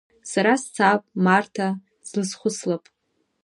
Сара 0.31 0.53
сцап, 0.63 1.01
Марҭа 1.25 1.67
слызхәыцлап. 2.07 2.83